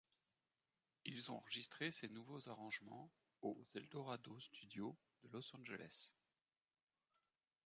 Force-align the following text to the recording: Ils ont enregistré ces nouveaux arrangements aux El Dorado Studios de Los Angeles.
Ils 1.05 1.31
ont 1.31 1.35
enregistré 1.35 1.91
ces 1.91 2.07
nouveaux 2.07 2.49
arrangements 2.49 3.11
aux 3.43 3.63
El 3.75 3.87
Dorado 3.89 4.39
Studios 4.39 4.97
de 5.21 5.29
Los 5.29 5.55
Angeles. 5.55 6.15